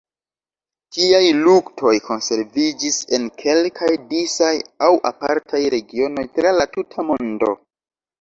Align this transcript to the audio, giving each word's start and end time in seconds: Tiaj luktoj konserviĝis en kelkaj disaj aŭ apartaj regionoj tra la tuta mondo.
Tiaj 0.95 1.25
luktoj 1.41 1.91
konserviĝis 2.07 2.97
en 3.17 3.27
kelkaj 3.41 3.89
disaj 4.13 4.49
aŭ 4.87 4.89
apartaj 5.11 5.61
regionoj 5.75 6.25
tra 6.39 6.55
la 6.57 6.67
tuta 6.73 7.07
mondo. 7.11 7.53